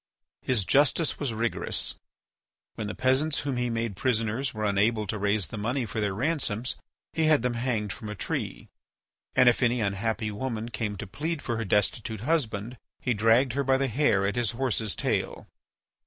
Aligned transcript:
His 0.41 0.65
justice 0.65 1.19
was 1.19 1.31
rigorous. 1.31 1.93
When 2.73 2.87
the 2.87 2.95
peasants 2.95 3.41
whom 3.41 3.57
he 3.57 3.69
made 3.69 3.95
prisoners 3.95 4.51
were 4.51 4.65
unable 4.65 5.05
to 5.05 5.19
raise 5.19 5.49
the 5.49 5.59
money 5.59 5.85
for 5.85 6.01
their 6.01 6.15
ransoms 6.15 6.75
he 7.13 7.25
had 7.25 7.43
them 7.43 7.53
hanged 7.53 7.93
from 7.93 8.09
a 8.09 8.15
tree, 8.15 8.67
and 9.35 9.47
if 9.47 9.61
any 9.61 9.79
unhappy 9.79 10.31
woman 10.31 10.69
came 10.69 10.95
to 10.97 11.05
plead 11.05 11.43
for 11.43 11.57
her 11.57 11.65
destitute 11.65 12.21
husband 12.21 12.79
he 12.99 13.13
dragged 13.13 13.53
her 13.53 13.63
by 13.63 13.77
the 13.77 13.87
hair 13.87 14.25
at 14.25 14.35
his 14.35 14.49
horse's 14.57 14.95
tail. 14.95 15.47